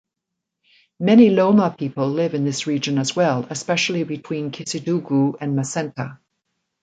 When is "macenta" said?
5.55-6.17